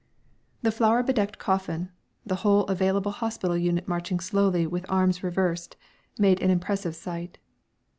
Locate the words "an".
6.41-6.49